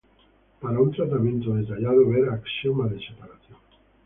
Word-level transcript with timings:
Para 0.59 0.79
un 0.83 0.89
tratamiento 0.95 1.49
detallado, 1.53 2.01
vea 2.09 2.33
axioma 2.33 2.87
de 2.87 2.97
separación. 3.05 3.57